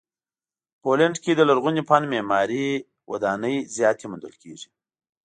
پولنډ 0.81 1.15
کې 1.23 1.31
د 1.35 1.41
لرغوني 1.49 1.83
فن 1.89 2.03
معماري 2.13 2.67
ودانۍ 3.11 3.55
زیاتې 3.75 4.05
موندل 4.11 4.33
کیږي. 4.43 4.69